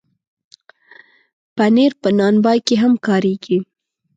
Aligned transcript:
پنېر 1.55 1.91
په 2.01 2.09
نان 2.17 2.35
بای 2.43 2.59
کې 2.67 2.75
هم 2.83 2.93
کارېږي. 3.05 3.57